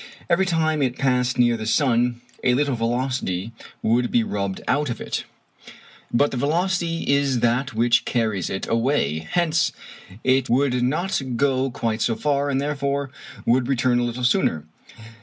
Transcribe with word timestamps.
Every 0.31 0.47
time 0.47 0.81
it 0.81 0.97
passed 0.97 1.37
near 1.37 1.57
the 1.57 1.67
sun 1.67 2.21
a 2.43 2.55
little 2.55 2.75
velocity 2.75 3.51
would 3.83 4.09
be 4.09 4.23
rubbed 4.23 4.59
out 4.67 4.89
of 4.89 4.99
it. 4.99 5.25
But 6.11 6.31
the 6.31 6.37
velocity 6.37 7.03
is 7.13 7.41
that 7.41 7.75
which 7.75 8.03
carries 8.03 8.49
it 8.49 8.67
away, 8.67 9.19
hence 9.29 9.71
it 10.23 10.49
would 10.49 10.81
not 10.81 11.21
go 11.35 11.69
quite 11.69 12.01
so 12.01 12.15
far, 12.15 12.49
and 12.49 12.59
therefore 12.59 13.11
would 13.45 13.67
return 13.67 13.99
a 13.99 14.03
little 14.03 14.23
sooner. 14.23 14.65